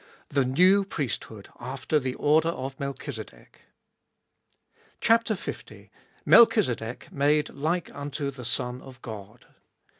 [0.29, 3.61] The New Priesthood after the Order of Melchizedek.
[5.07, 5.23] L.
[6.25, 9.45] MELCHIZEDEK MADE LIKE UNTO THE SON OF GOD.